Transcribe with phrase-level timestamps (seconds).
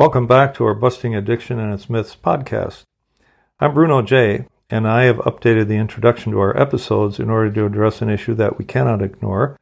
[0.00, 2.84] Welcome back to our Busting Addiction and its Myths podcast.
[3.60, 7.66] I'm Bruno J, and I have updated the introduction to our episodes in order to
[7.66, 9.58] address an issue that we cannot ignore,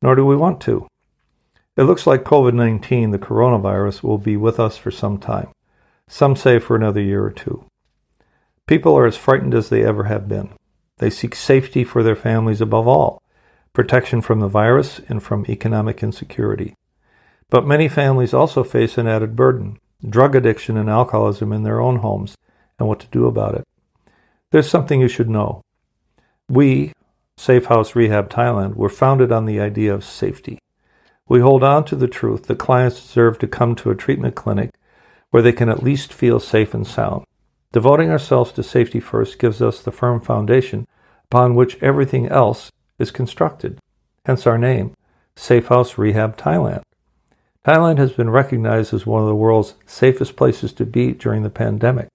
[0.00, 0.88] nor do we want to.
[1.76, 5.48] It looks like COVID 19, the coronavirus, will be with us for some time.
[6.08, 7.66] Some say for another year or two.
[8.66, 10.54] People are as frightened as they ever have been.
[11.00, 13.20] They seek safety for their families above all,
[13.74, 16.76] protection from the virus and from economic insecurity.
[17.50, 21.96] But many families also face an added burden drug addiction and alcoholism in their own
[21.96, 22.36] homes,
[22.78, 23.64] and what to do about it.
[24.50, 25.62] There's something you should know.
[26.48, 26.92] We,
[27.36, 30.58] Safe House Rehab Thailand, were founded on the idea of safety.
[31.28, 34.70] We hold on to the truth that clients deserve to come to a treatment clinic
[35.30, 37.24] where they can at least feel safe and sound.
[37.72, 40.86] Devoting ourselves to safety first gives us the firm foundation
[41.24, 43.78] upon which everything else is constructed,
[44.26, 44.94] hence our name,
[45.34, 46.82] Safe House Rehab Thailand.
[47.64, 51.50] Thailand has been recognized as one of the world's safest places to be during the
[51.50, 52.08] pandemic.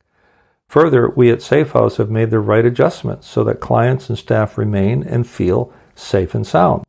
[0.68, 4.58] Further, we at Safe House have made the right adjustments so that clients and staff
[4.58, 6.84] remain and feel safe and sound.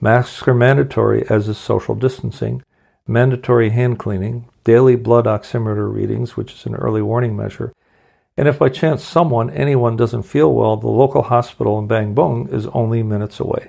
[0.00, 2.62] Masks are mandatory, as is social distancing,
[3.06, 7.72] mandatory hand cleaning, daily blood oximeter readings, which is an early warning measure,
[8.36, 12.48] and if by chance someone, anyone, doesn't feel well, the local hospital in Bang Bung
[12.50, 13.68] is only minutes away.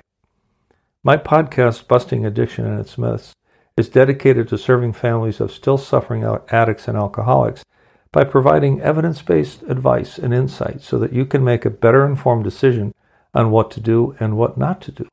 [1.03, 3.35] My podcast, Busting Addiction and Its Myths,
[3.77, 7.65] is dedicated to serving families of still suffering addicts and alcoholics
[8.11, 12.45] by providing evidence based advice and insight so that you can make a better informed
[12.45, 12.93] decision
[13.33, 15.07] on what to do and what not to do.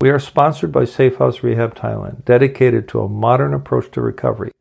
[0.00, 4.52] We are sponsored by Safe House Rehab Thailand, dedicated to a modern approach to recovery,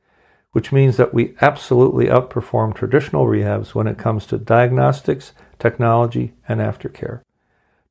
[0.52, 6.60] which means that we absolutely outperform traditional rehabs when it comes to diagnostics, technology, and
[6.60, 7.22] aftercare.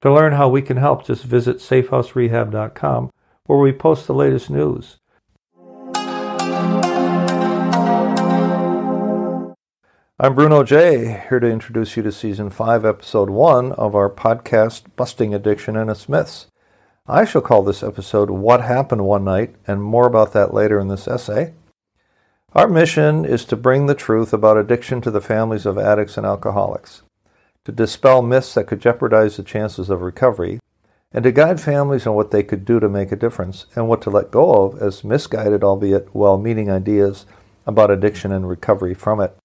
[0.03, 3.11] To learn how we can help, just visit safehouserehab.com
[3.47, 4.99] where we post the latest news.
[10.23, 14.83] I'm Bruno J, here to introduce you to Season 5, Episode 1 of our podcast,
[14.95, 16.47] Busting Addiction and its Myths.
[17.09, 20.87] I shall call this episode What Happened One Night, and more about that later in
[20.87, 21.55] this essay.
[22.53, 26.25] Our mission is to bring the truth about addiction to the families of addicts and
[26.25, 27.03] alcoholics,
[27.65, 30.61] to dispel myths that could jeopardize the chances of recovery,
[31.13, 34.01] and to guide families on what they could do to make a difference and what
[34.03, 37.27] to let go of as misguided, albeit well meaning ideas
[37.67, 39.37] about addiction and recovery from it.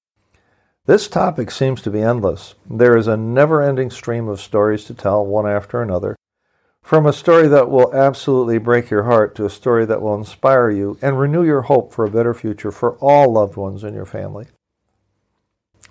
[0.87, 2.55] This topic seems to be endless.
[2.65, 6.15] There is a never ending stream of stories to tell, one after another.
[6.81, 10.69] From a story that will absolutely break your heart to a story that will inspire
[10.69, 14.05] you and renew your hope for a better future for all loved ones in your
[14.05, 14.45] family.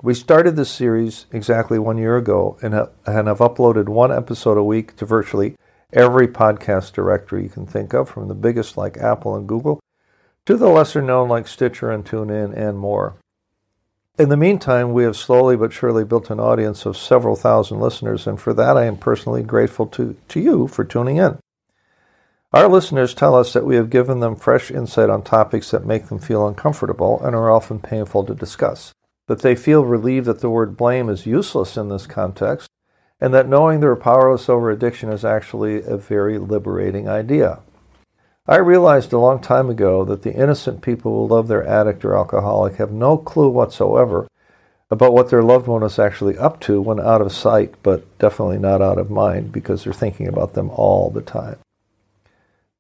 [0.01, 4.57] We started this series exactly one year ago and have, and have uploaded one episode
[4.57, 5.57] a week to virtually
[5.93, 9.79] every podcast directory you can think of, from the biggest like Apple and Google
[10.47, 13.17] to the lesser known like Stitcher and TuneIn and more.
[14.19, 18.27] In the meantime, we have slowly but surely built an audience of several thousand listeners,
[18.27, 21.39] and for that I am personally grateful to, to you for tuning in.
[22.51, 26.07] Our listeners tell us that we have given them fresh insight on topics that make
[26.07, 28.95] them feel uncomfortable and are often painful to discuss,
[29.27, 32.71] that they feel relieved that the word blame is useless in this context,
[33.21, 37.59] and that knowing they're powerless over addiction is actually a very liberating idea.
[38.49, 42.17] I realized a long time ago that the innocent people who love their addict or
[42.17, 44.29] alcoholic have no clue whatsoever
[44.89, 48.59] about what their loved one is actually up to when out of sight, but definitely
[48.59, 51.59] not out of mind because they're thinking about them all the time.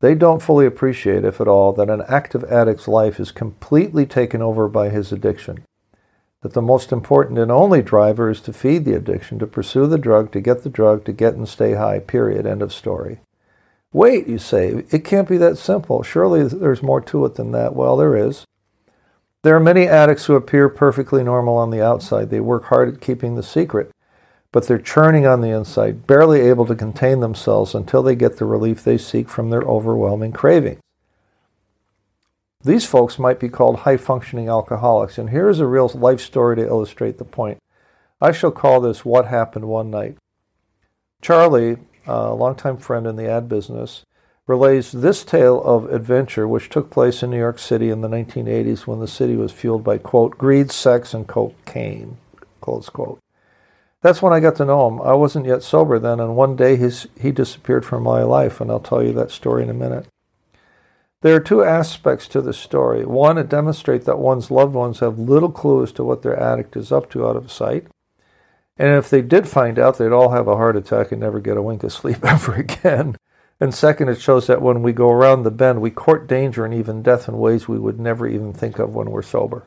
[0.01, 4.41] They don't fully appreciate, if at all, that an active addict's life is completely taken
[4.41, 5.65] over by his addiction.
[6.43, 9.99] That the most important and only driver is to feed the addiction, to pursue the
[9.99, 12.47] drug, to get the drug, to get and stay high, period.
[12.47, 13.19] End of story.
[13.97, 16.03] Wait, you say, it can't be that simple.
[16.03, 17.75] Surely there's more to it than that.
[17.75, 18.45] Well, there is.
[19.43, 22.29] There are many addicts who appear perfectly normal on the outside.
[22.29, 23.91] They work hard at keeping the secret,
[24.53, 28.45] but they're churning on the inside, barely able to contain themselves until they get the
[28.45, 30.81] relief they seek from their overwhelming cravings.
[32.63, 36.57] These folks might be called high functioning alcoholics, and here is a real life story
[36.57, 37.57] to illustrate the point.
[38.21, 40.19] I shall call this What Happened One Night.
[41.23, 44.05] Charlie a longtime friend in the ad business,
[44.47, 48.87] relays this tale of adventure which took place in New York City in the 1980s
[48.87, 52.17] when the city was fueled by, quote, greed, sex, and cocaine,
[52.61, 53.19] close quote.
[54.03, 55.01] That's when I got to know him.
[55.01, 58.79] I wasn't yet sober then, and one day he disappeared from my life, and I'll
[58.79, 60.07] tell you that story in a minute.
[61.23, 63.05] There are two aspects to the story.
[63.05, 66.77] One, it demonstrates that one's loved ones have little clue as to what their addict
[66.77, 67.87] is up to out of sight.
[68.79, 71.57] And if they did find out, they'd all have a heart attack and never get
[71.57, 73.17] a wink of sleep ever again.
[73.59, 76.75] And second, it shows that when we go around the bend, we court danger and
[76.75, 79.65] even death in ways we would never even think of when we're sober.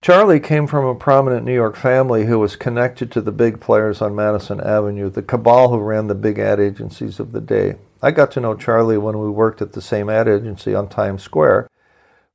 [0.00, 4.00] Charlie came from a prominent New York family who was connected to the big players
[4.00, 7.74] on Madison Avenue, the cabal who ran the big ad agencies of the day.
[8.00, 11.24] I got to know Charlie when we worked at the same ad agency on Times
[11.24, 11.68] Square,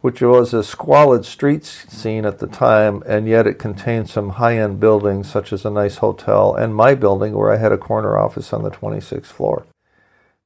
[0.03, 4.57] which was a squalid street scene at the time, and yet it contained some high
[4.57, 8.17] end buildings, such as a nice hotel, and my building, where I had a corner
[8.17, 9.65] office on the 26th floor.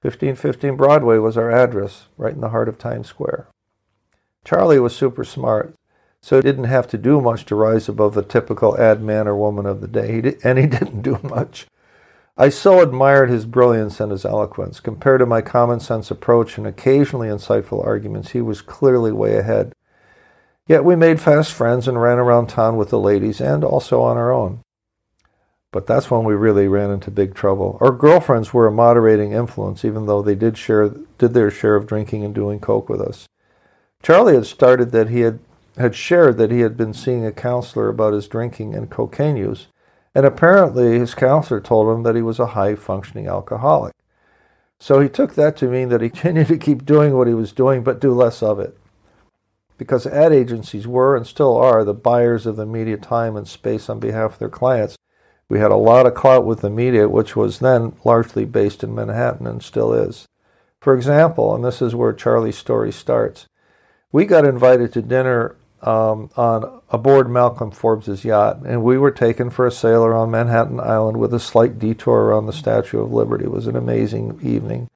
[0.04, 3.48] 1515 Broadway was our address, right in the heart of Times Square.
[4.46, 5.74] Charlie was super smart,
[6.22, 9.36] so he didn't have to do much to rise above the typical ad man or
[9.36, 11.66] woman of the day, and he didn't do much.
[12.40, 14.80] I so admired his brilliance and his eloquence.
[14.80, 19.74] Compared to my common sense approach and occasionally insightful arguments, he was clearly way ahead.
[20.68, 24.18] Yet we made fast friends and ran around town with the ladies and also on
[24.18, 24.60] our own.
[25.72, 27.78] But that's when we really ran into big trouble.
[27.82, 31.88] Our girlfriends were a moderating influence, even though they did share did their share of
[31.88, 33.28] drinking and doing coke with us.
[34.04, 35.40] Charlie had started that he had
[35.78, 39.68] had shared that he had been seeing a counselor about his drinking and cocaine use,
[40.18, 43.94] and apparently his counselor told him that he was a high functioning alcoholic.
[44.80, 47.52] So he took that to mean that he continued to keep doing what he was
[47.52, 48.76] doing, but do less of it.
[49.78, 53.92] Because ad agencies were and still are the buyers of the media time and space
[53.92, 54.98] on behalf of their clients,
[55.50, 58.96] we had a lot of clout with the media, which was then largely based in
[58.96, 60.26] Manhattan and still is.
[60.82, 63.46] For example, and this is where Charlie's story starts,
[64.12, 69.50] we got invited to dinner um, on aboard Malcolm Forbes's yacht, and we were taken
[69.50, 73.46] for a sail around Manhattan Island with a slight detour around the Statue of Liberty.
[73.46, 74.90] It was an amazing evening.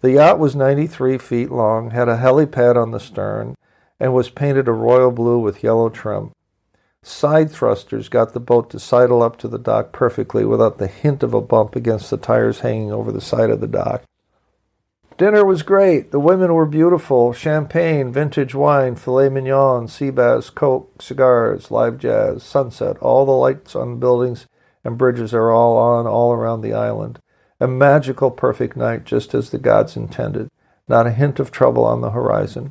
[0.00, 3.56] The yacht was 93 feet long, had a helipad on the stern,
[3.98, 6.32] and was painted a royal blue with yellow trim.
[7.02, 11.22] Side thrusters got the boat to sidle up to the dock perfectly without the hint
[11.22, 14.02] of a bump against the tires hanging over the side of the dock.
[15.18, 16.12] Dinner was great.
[16.12, 17.32] The women were beautiful.
[17.32, 22.96] Champagne, vintage wine, filet mignon, sea bass, coke, cigars, live jazz, sunset.
[22.98, 24.46] All the lights on buildings
[24.84, 27.18] and bridges are all on all around the island.
[27.58, 30.50] A magical, perfect night, just as the gods intended.
[30.86, 32.70] Not a hint of trouble on the horizon.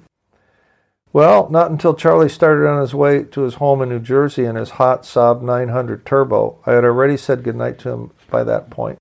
[1.12, 4.56] Well, not until Charlie started on his way to his home in New Jersey in
[4.56, 6.60] his hot Saab 900 Turbo.
[6.66, 9.00] I had already said goodnight to him by that point.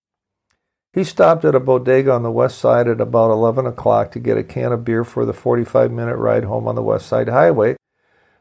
[0.97, 4.39] He stopped at a bodega on the west side at about 11 o'clock to get
[4.39, 7.77] a can of beer for the 45 minute ride home on the West Side Highway,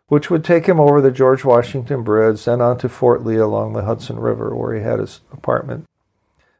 [0.07, 3.73] which would take him over the George Washington Bridge, then on to Fort Lee along
[3.73, 5.85] the Hudson River, where he had his apartment.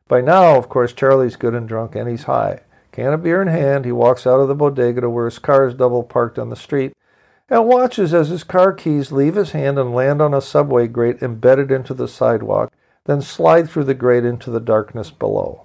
[0.10, 2.60] By now, of course, Charlie's good and drunk, and he's high.
[2.92, 5.66] Can of beer in hand, he walks out of the bodega to where his car
[5.66, 6.92] is double parked on the street
[7.50, 11.22] and watches as his car keys leave his hand and land on a subway grate
[11.22, 12.74] embedded into the sidewalk,
[13.06, 15.65] then slide through the grate into the darkness below.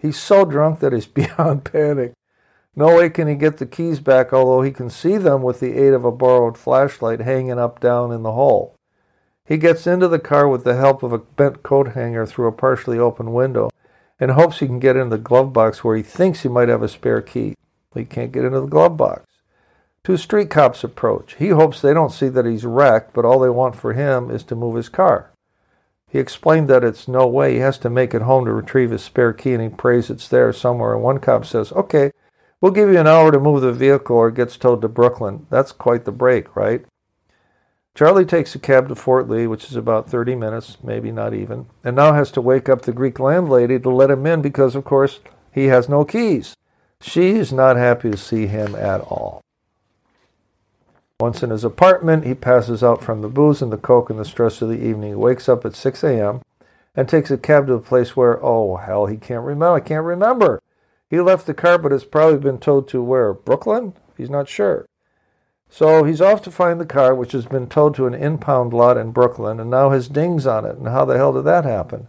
[0.00, 2.12] He's so drunk that he's beyond panic.
[2.76, 5.78] No way can he get the keys back, although he can see them with the
[5.78, 8.74] aid of a borrowed flashlight hanging up down in the hole.
[9.46, 12.52] He gets into the car with the help of a bent coat hanger through a
[12.52, 13.70] partially open window
[14.18, 16.82] and hopes he can get into the glove box where he thinks he might have
[16.82, 17.54] a spare key.
[17.92, 19.24] But He can't get into the glove box.
[20.02, 21.36] Two street cops approach.
[21.36, 24.42] He hopes they don't see that he's wrecked, but all they want for him is
[24.44, 25.30] to move his car.
[26.14, 27.54] He explained that it's no way.
[27.54, 30.28] He has to make it home to retrieve his spare key, and he prays it's
[30.28, 30.94] there somewhere.
[30.94, 32.12] And one cop says, Okay,
[32.60, 35.48] we'll give you an hour to move the vehicle or it gets towed to Brooklyn.
[35.50, 36.84] That's quite the break, right?
[37.96, 41.66] Charlie takes a cab to Fort Lee, which is about 30 minutes, maybe not even,
[41.82, 44.84] and now has to wake up the Greek landlady to let him in because, of
[44.84, 45.18] course,
[45.50, 46.54] he has no keys.
[47.00, 49.43] She is not happy to see him at all.
[51.24, 54.26] Once in his apartment, he passes out from the booze and the coke and the
[54.26, 55.08] stress of the evening.
[55.08, 56.42] He wakes up at 6 a.m.
[56.94, 59.72] and takes a cab to a place where, oh, hell, he can't remember.
[59.72, 60.60] I can't remember.
[61.08, 63.32] He left the car, but has probably been towed to where?
[63.32, 63.94] Brooklyn?
[64.18, 64.84] He's not sure.
[65.70, 68.98] So he's off to find the car, which has been towed to an impound lot
[68.98, 70.76] in Brooklyn, and now has dings on it.
[70.76, 72.08] And how the hell did that happen?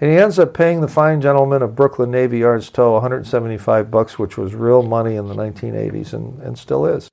[0.00, 4.18] And he ends up paying the fine gentleman of Brooklyn Navy Yard's tow 175 bucks,
[4.18, 7.08] which was real money in the 1980s and, and still is.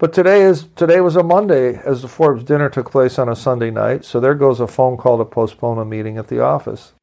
[0.00, 3.36] But today is today was a Monday as the Forbes dinner took place on a
[3.36, 6.94] Sunday night, so there goes a phone call to postpone a meeting at the office.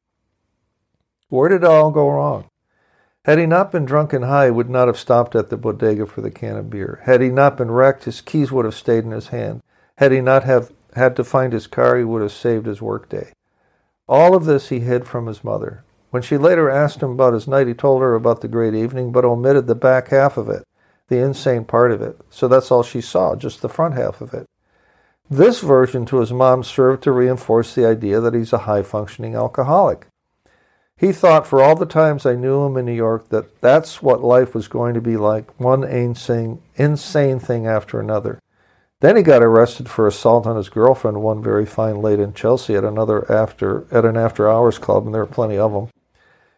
[1.28, 2.46] Where did it all go wrong?
[3.24, 6.06] Had he not been drunk and high, he would not have stopped at the bodega
[6.06, 7.00] for the can of beer.
[7.04, 9.62] Had he not been wrecked, his keys would have stayed in his hand.
[9.98, 13.30] Had he not have had to find his car, he would have saved his workday.
[14.08, 15.84] All of this he hid from his mother.
[16.10, 19.12] When she later asked him about his night, he told her about the great evening,
[19.12, 20.64] but omitted the back half of it
[21.08, 22.18] the insane part of it.
[22.30, 24.46] So that's all she saw, just the front half of it.
[25.30, 29.34] This version to his mom served to reinforce the idea that he's a high functioning
[29.34, 30.06] alcoholic.
[30.96, 34.22] He thought for all the times I knew him in New York that that's what
[34.22, 38.40] life was going to be like, one insane, insane thing after another.
[39.00, 42.74] Then he got arrested for assault on his girlfriend one very fine late in Chelsea
[42.74, 45.88] at another after at an after hours club, and there were plenty of them.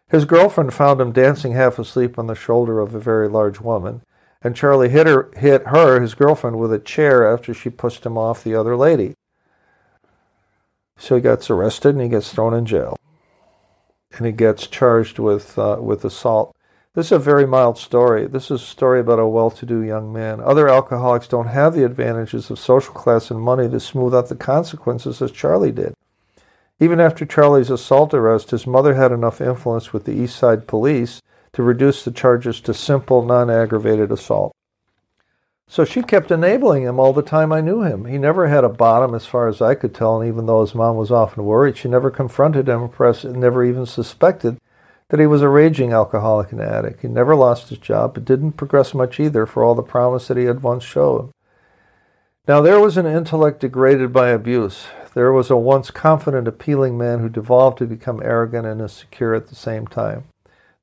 [0.09, 4.01] His girlfriend found him dancing half asleep on the shoulder of a very large woman,
[4.41, 8.17] and Charlie hit her, hit her, his girlfriend, with a chair after she pushed him
[8.17, 9.13] off the other lady.
[10.97, 12.97] So he gets arrested and he gets thrown in jail,
[14.13, 16.55] and he gets charged with uh, with assault.
[16.93, 18.27] This is a very mild story.
[18.27, 20.41] This is a story about a well to do young man.
[20.41, 24.35] Other alcoholics don't have the advantages of social class and money to smooth out the
[24.35, 25.93] consequences as Charlie did.
[26.81, 31.21] Even after Charlie's assault arrest, his mother had enough influence with the East Side police
[31.53, 34.55] to reduce the charges to simple, non aggravated assault.
[35.67, 38.05] So she kept enabling him all the time I knew him.
[38.05, 40.75] He never had a bottom as far as I could tell, and even though his
[40.75, 42.89] mom was often worried, she never confronted him,
[43.39, 44.59] never even suspected
[45.07, 47.01] that he was a raging alcoholic and addict.
[47.01, 50.37] He never lost his job, but didn't progress much either for all the promise that
[50.37, 51.31] he had once shown.
[52.47, 54.87] Now, there was an intellect degraded by abuse.
[55.13, 59.47] There was a once confident, appealing man who devolved to become arrogant and insecure at
[59.47, 60.23] the same time.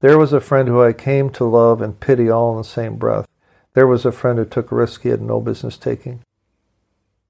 [0.00, 2.96] There was a friend who I came to love and pity all in the same
[2.96, 3.26] breath.
[3.74, 6.22] There was a friend who took risks he had no business taking.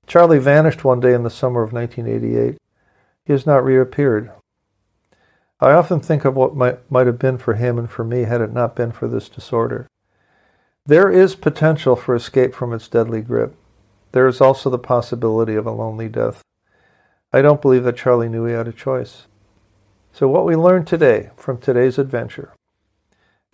[0.06, 2.58] Charlie vanished one day in the summer of 1988.
[3.24, 4.30] He has not reappeared.
[5.60, 8.42] I often think of what might, might have been for him and for me had
[8.42, 9.88] it not been for this disorder.
[10.84, 13.56] There is potential for escape from its deadly grip.
[14.12, 16.42] There is also the possibility of a lonely death.
[17.32, 19.26] I don't believe that Charlie knew he had a choice.
[20.12, 22.54] So, what we learned today from today's adventure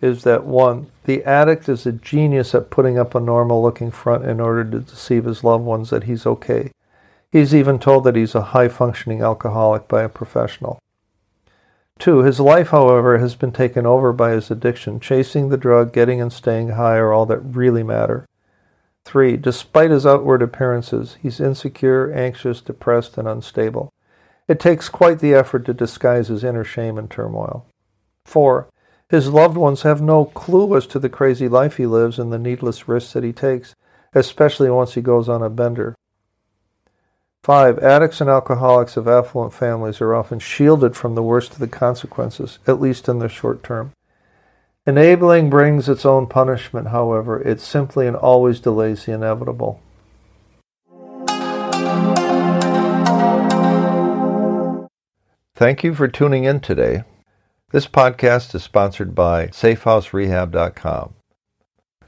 [0.05, 4.27] is that one, the addict is a genius at putting up a normal looking front
[4.27, 6.71] in order to deceive his loved ones that he's okay.
[7.33, 10.79] He's even told that he's a high functioning alcoholic by a professional.
[11.99, 15.01] Two, his life, however, has been taken over by his addiction.
[15.01, 18.27] Chasing the drug, getting and staying high are all that really matter.
[19.07, 23.91] Three, despite his outward appearances, he's insecure, anxious, depressed, and unstable.
[24.49, 27.65] It takes quite the effort to disguise his inner shame and turmoil.
[28.27, 28.69] Four,
[29.11, 32.39] his loved ones have no clue as to the crazy life he lives and the
[32.39, 33.75] needless risks that he takes,
[34.15, 35.95] especially once he goes on a bender.
[37.43, 41.69] Five, addicts and alcoholics of affluent families are often shielded from the worst of the
[41.69, 43.93] consequences, at least in the short term.
[44.87, 47.43] Enabling brings its own punishment, however.
[47.43, 49.81] It simply and always delays the inevitable.
[55.55, 57.05] Thank you for tuning in today.
[57.71, 61.15] This podcast is sponsored by SafeHouseRehab.com.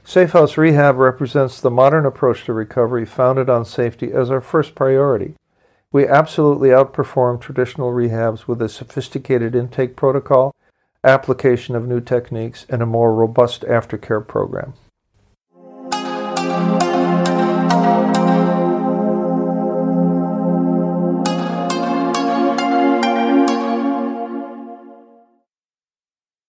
[0.05, 5.35] Safehouse Rehab represents the modern approach to recovery founded on safety as our first priority.
[5.91, 10.55] We absolutely outperform traditional rehabs with a sophisticated intake protocol,
[11.03, 14.75] application of new techniques, and a more robust aftercare program.